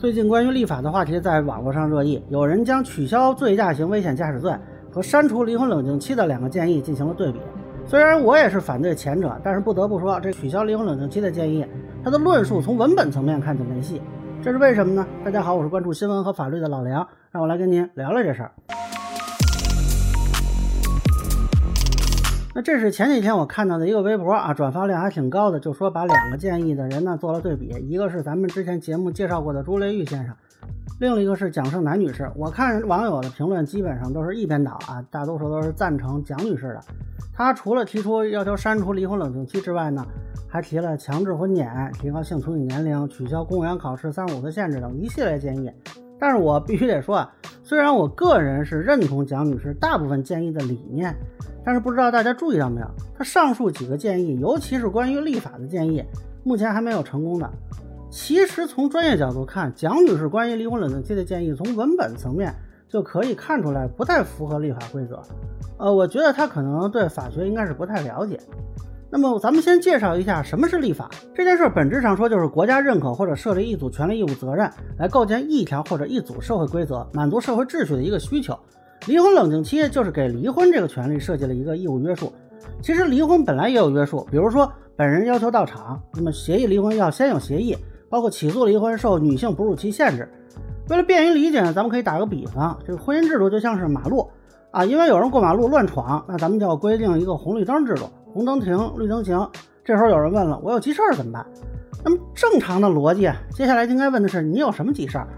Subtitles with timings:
[0.00, 4.50] 最近关于立法的话题在网络上热议，有人将取消醉驾型危险驾驶罪
[4.90, 7.38] 和删除离婚冷静期的两个建议进行了对比。
[7.84, 11.66] 虽然我也是反对前者，但是不得不说，这取消离婚冷静期的建议，
[12.02, 14.00] 它的论述从文本层面看就没戏。
[14.42, 15.06] 这是为什么呢？
[15.22, 18.52] 大家好，我是关注新闻和法律的老梁，让我来跟您聊聊这事儿。
[22.62, 30.34] 这是前几天我看到的一个微博啊，转发量还挺高的，就说把两个建议的人呢做了对比，一个是咱们之前节目介绍过的朱雷玉先生，
[30.98, 32.30] 另一个是蒋胜男女士。
[32.36, 36.80] 我看网友的评论基本上都是一边倒啊，大多数都是赞成蒋女士的。
[37.32, 40.04] 她除了提出要求删除离婚冷静期之外呢，
[40.48, 45.70] 还提了强制婚检、提高性处女年龄、取消公务员考试三五岁限制等一系列建议。
[46.20, 47.32] 但是我必须得说啊，
[47.64, 51.12] 虽然我个人是认同蒋女士大部分建议的理念。
[51.62, 56.02] 但是不知道大家注意到没有，她上述几个建议，尤其是关于立法的建议，
[56.42, 57.48] 目前还没有成功的。
[58.10, 62.54] 其实从专业角度看，蒋女士关于离婚冷静期的建议，从文本层面
[62.88, 65.22] 就可以看出来不太符合立法规则。
[65.76, 68.40] 呃，我觉得她可能对法学应该是不太了解。
[69.12, 78.56] 那么咱们先介绍一下什么是立法这件事，本质上说就是国家认可或者设立一组权利义务责任，来构建一条或者一组社会规则，满足社会秩序的一个需求。
[79.06, 82.32] 离婚冷静期就是给离婚这个权利设计了一个义务约束。
[82.82, 87.76] 其实离婚本来也有约束，比如说本人要求到场，那么协议离婚要先有协议，
[88.08, 90.28] 包括起诉离婚受女性哺乳期限制。
[90.88, 94.28] 为了便于理解呢，咱们可以打个比方，这个婚姻制度就像是马路
[94.70, 99.48] 啊，因为有人过马路乱闯，那咱们就要规定一个红绿灯制度，红灯停，绿灯行。
[99.84, 101.46] 这时候有人问了，我有急事儿怎么办？
[102.04, 105.28] 那么正常的逻辑，接下来应该问的是你有什么急事儿？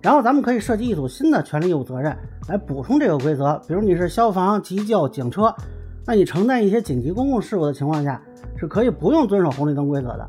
[0.00, 2.16] 然后咱们可以设计一组新的权利义务责任
[2.48, 5.54] 来补充这个规则，比如你是消防、急救、警车，
[6.06, 8.20] 那你承担一些紧急公共事故的情况下，
[8.56, 10.28] 是可以不用遵守红绿灯规则的。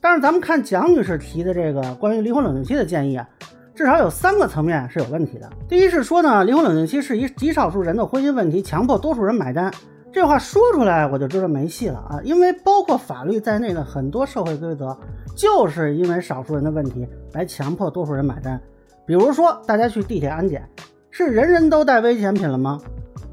[0.00, 3.26] 但是咱们看蒋女士提的这个关于离婚冷静期的建议啊，
[3.74, 5.48] 至少有三个层面是有问题的。
[5.68, 9.72] 第一是说呢，离婚冷静期是一极少数人的婚姻问题，强迫多数人买单。
[10.14, 14.96] 这话说出来我就知道没戏了啊，因为包括法律在内的很多社会规则，
[15.34, 18.60] 就是因为少数人的问题来强迫多数人买单。
[19.04, 20.70] 比如说，大家去地铁安检，
[21.10, 22.80] 是人人都带危险品了吗？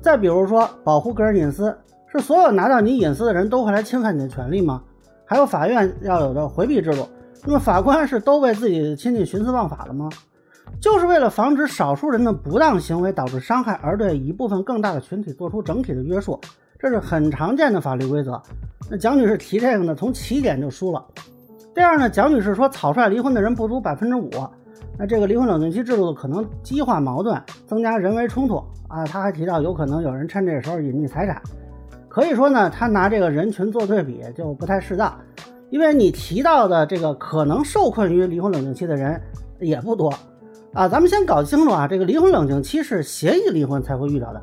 [0.02, 1.78] 再比如说，保护个人隐私，
[2.08, 4.82] 是所有拿到你隐私的人都会来侵犯你的权利吗？
[5.24, 7.08] 还有法院要有的回避制度，
[7.46, 10.10] 那么法官是都为自己的亲戚徇私枉法了吗？
[10.80, 16.40] 就是为了防止少数人的不当行为导致伤害，而对一部分更大的群体做出整体的约束，
[16.82, 18.42] 这是很常见的法律规则。
[18.90, 21.06] 那蒋女士提这个呢，从起点就输了。
[21.76, 24.30] 第二呢，蒋女士说草率离婚的人不足百分之五。
[24.98, 29.06] 那这个离婚冷静期制度可能激化矛盾，增加人为冲突啊！
[29.06, 31.42] 她还提到有可能有人趁这个时候隐匿财产，
[32.10, 35.16] 可以说呢，她拿这个人群做对比就不太适当，
[35.70, 39.20] 因为你提到的这个可能受困于离婚冷静期的人
[39.60, 40.14] 也不多
[40.74, 40.88] 啊。
[40.88, 44.42] 咱们先搞清楚啊，这个离婚冷静期是协议离婚才会遇到的，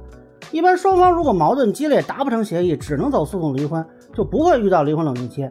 [0.51, 5.49] 一般双方如果矛盾激烈达不成协议，只能走诉讼离婚，就不会遇到离婚冷静期。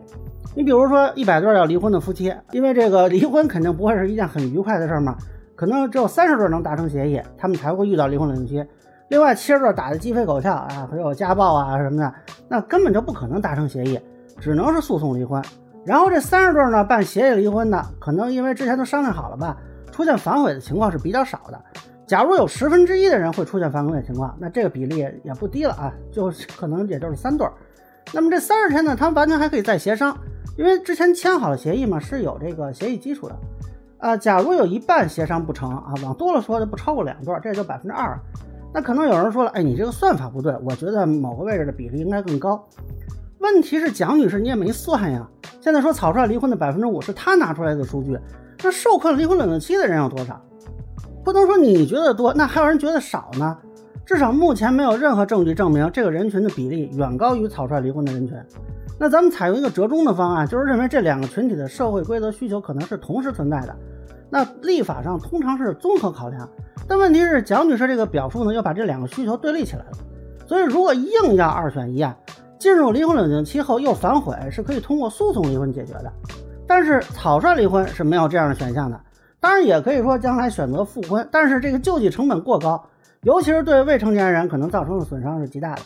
[0.56, 5.16] 你比如说一百对要离婚的夫妻，因为这个离婚肯定不会是一件很愉快的事儿嘛，
[5.56, 8.70] 可能只有三十对能达成协议，他们才会遇到离婚冷静期。
[9.10, 12.14] 另外七十对打得鸡飞狗跳啊，还有家暴啊什么的，
[12.50, 14.00] 那根本就不可能达成协议，
[14.40, 15.42] 只能是诉讼离婚。
[15.86, 19.56] 然后这三十对呢办协议离婚的，可能因为之前都商量好了吧，
[19.92, 21.62] 出现反悔的情况是比较少的。
[22.08, 27.52] 假如有十分之一的人会出现反悔的情况，那这个比例也不低了啊，就可能也就是三对儿。
[28.14, 30.18] 那么这三十天呢，他们完全还可以再协商。
[30.58, 33.36] 因为之前签好了协议嘛，是有这个协议基础的，
[34.00, 38.18] 啊，假如有一半协商不成啊，往多了说就不超过两对，这就百分之二。
[38.74, 42.66] 那可能有人说了，哎，你这个算法不对，我觉得某个位置的比例应该更高。
[43.40, 45.28] 问题是蒋女士你也没算呀，
[45.60, 48.18] 现在说草率离婚的百分之五是她拿出来的数据，
[48.64, 50.42] 那受困离婚冷静期的人有多少？
[51.28, 53.58] 不能说你觉得多，那还有人觉得少呢。
[54.06, 58.38] 至少目前没有任何证据证明这个人群的比例远高于草率离婚的人群。
[58.98, 63.76] 那咱们采用一个折中的方案，就是认为这两个群体的社会规则需求可能是同时存在的。
[64.30, 66.50] 那立法上通常是综合考量，
[66.88, 69.98] 但问题是蒋女士这个表述呢，又把这两个需求对立起来了。
[70.46, 72.16] 所以如果硬要二选一啊，
[72.58, 76.10] 进入离婚冷静期后又反悔，是可以通过诉讼离婚解决的。
[76.66, 78.98] 但是草率离婚是没有这样的选项的。
[79.40, 82.84] 当然也可以说将来选择复婚，但是这个救济成本过高，
[83.22, 85.82] 尤其是对未成年人可能造成的损伤是极大的。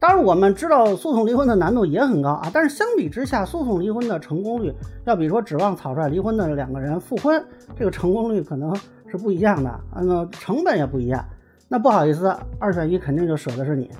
[0.00, 4.74] 当然，我们知道诉讼离婚的难度也很高啊，但是相比之下，诉讼离婚的成功率
[5.04, 7.44] 要比说指望草率离婚的两个人复婚，
[7.76, 8.74] 这个成功率可能
[9.06, 11.24] 是不一样的，那成本也不一样。
[11.68, 13.90] 那不好意思，二选一肯定就舍的是你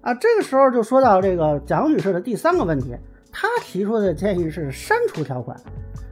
[0.00, 0.14] 啊。
[0.14, 2.96] 这个时候就说到这个蒋女士的第三个问题，
[3.32, 5.58] 他提出的建议是删除条款。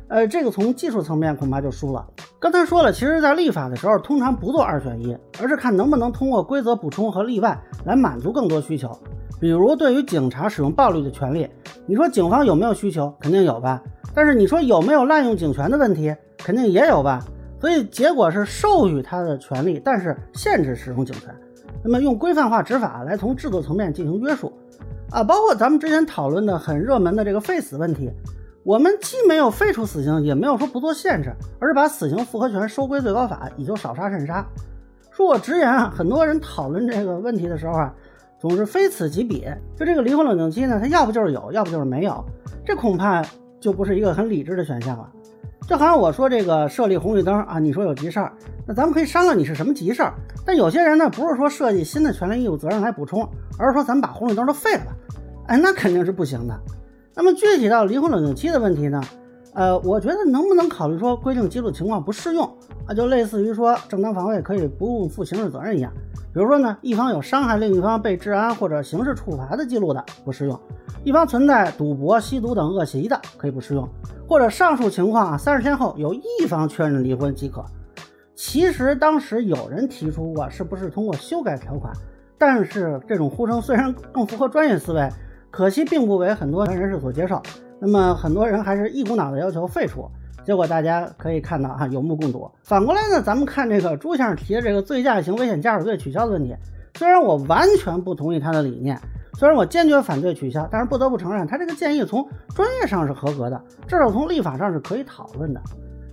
[0.09, 2.05] 呃，这个从技术层面恐怕就输了。
[2.41, 8.91] 刚才说了，其实，在立法的时候，通常不做二选一，而是看能不能通过规则补充和例外来满足更多需求。
[9.39, 11.49] 比如，对于警察使用暴力的权利，
[11.87, 13.15] 你说警方有没有需求？
[13.21, 13.81] 肯定有吧。
[14.13, 16.13] 但是你说有没有滥用警权的问题？
[16.39, 17.25] 肯定也有吧。
[17.61, 21.33] 所以结果是授予他的权利，但是限制使用警权。
[21.85, 24.53] 那么用规范化执法来从制度层面进行约束
[25.11, 28.11] 啊，包括咱们之前讨论的很热门的这个废死问题。
[28.63, 34.47] 我们既没有废除死刑，也没有说不做限制，而是把死刑复核权收归最高法，以求少杀慎杀。
[35.17, 37.93] 恕我直言啊，很多人讨论这个问题的时候啊，
[38.39, 39.47] 总是非此即彼。
[39.77, 42.25] 就这个离婚冷静期呢，它要不就是有，要不就是没有，
[42.65, 43.25] 这恐怕
[43.59, 45.11] 就不是一个很理智的选项了。
[45.67, 48.33] 就好像我说这个设立红绿灯啊，你说有急事儿，
[48.67, 50.15] 那咱们可以商量你是什么急事儿。
[50.45, 54.93] 但有些人呢，不是说设计新的权利义务责任来补充，而是说咱们把红绿灯都废了吧，
[55.47, 56.61] 哎，那肯定是不行的。
[57.15, 59.01] 那么具体到离婚冷静期的问题呢？
[59.53, 62.45] 呃，我觉得能不能考虑说规定基础情况不适用
[62.87, 62.95] 啊？
[62.95, 65.93] 就类似于说正当防卫可以不用负刑事责任一样。
[66.33, 70.57] 比如说呢，一方有伤害另一方被治安或者刑事处罚的记录的不适用；
[71.05, 73.85] 一方存在赌博、吸毒等恶习的可以不适用；
[74.29, 77.65] 或者上述情况啊，三十天后有一方确认离婚即可。
[78.35, 81.93] 其实当时有人提出过，是不是通过修改条款？
[82.39, 85.09] 但是这种呼声虽然更符合专业思维。
[85.53, 87.43] 可惜并不为很多人士所接受，
[87.81, 90.09] 那么很多人还是一股脑的要求废除，
[90.45, 92.51] 结果大家可以看到哈，有目共睹。
[92.63, 96.55] 反过来呢，咱们看这个朱先生提的这个醉驾型危险驾驶罪取消的问题，
[96.95, 98.99] 虽然我完全不同意他的理念，
[99.35, 105.61] 虽然我坚决反对取消，但是不得不承认他这个建议从专业上是合格的，至少从立法上是可以讨论的。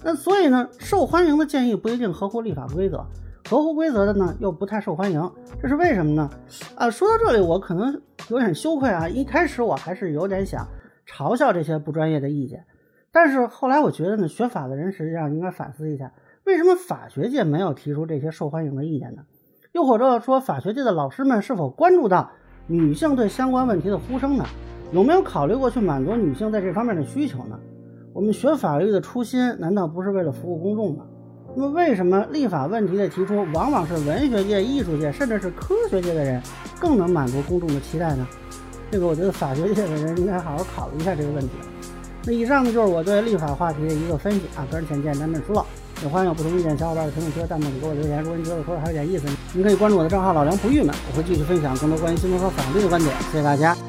[0.04, 3.06] 那所以呢，受欢迎的建议不一定合乎立法规则。
[3.50, 5.32] 合乎规则的呢，又不太受欢迎，
[5.62, 6.30] 这是为什么呢？
[6.76, 9.08] 啊，说到这里，我可能有点羞愧啊。
[9.08, 10.68] 一开始我还是有点想
[11.10, 12.62] 嘲笑这些不专业的意见，
[13.18, 16.12] 但是后来我觉得呢，学法的人实际上应该反思一下，
[16.44, 19.24] 为什么法学界没有提出这些受欢迎的意见呢？
[19.72, 22.30] 又或者说，法学界的老师们是否关注到
[22.68, 24.46] 女性对相关问题的呼声呢？
[24.92, 27.60] 有没有考虑过去满足女性在这方面的需求呢？
[28.14, 31.04] 我们学法律的初心难道不是为了服务公众吗？
[31.56, 36.40] 那么，为什么立法问题的提出，往往是文学界、艺术界，甚至是科学界的人
[36.80, 38.28] 更能满足公众的期待呢？
[38.92, 41.50] 这个，我觉得法学界的人应该好好考虑一下这个问题。
[42.28, 45.66] 那以上呢，就是我对立法话题的一个分析啊，个人浅见难免疏漏，
[46.04, 48.22] 也欢迎有不同意见小伙伴在评论区和弹幕里给我留言。
[48.22, 53.16] 如果你觉得说的还有点意思，您可以关注我的账号老梁不郁闷，我会继续分享更多关于新闻和法律的观点。
[53.32, 53.87] 谢谢大家。